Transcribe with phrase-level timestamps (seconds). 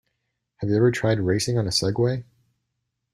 [0.55, 2.23] Have you ever tried racing on a Segway?